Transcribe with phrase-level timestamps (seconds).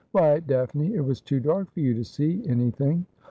[0.13, 3.05] 'Why, Daphne, it was too dark for you to see anything.'